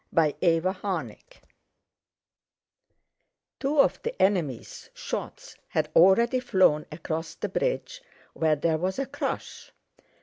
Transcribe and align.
CHAPTER 0.17 0.59
VII 0.61 1.19
Two 3.59 3.79
of 3.79 4.01
the 4.01 4.19
enemy's 4.19 4.89
shots 4.95 5.55
had 5.67 5.91
already 5.95 6.39
flown 6.39 6.87
across 6.91 7.35
the 7.35 7.47
bridge, 7.49 8.01
where 8.33 8.55
there 8.55 8.79
was 8.79 8.97
a 8.97 9.05
crush. 9.05 9.71